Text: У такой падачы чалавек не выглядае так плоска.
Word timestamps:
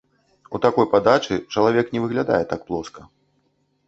У 0.59 0.59
такой 0.63 0.85
падачы 0.93 1.37
чалавек 1.53 1.91
не 1.97 2.01
выглядае 2.05 2.39
так 2.55 2.65
плоска. 2.71 3.01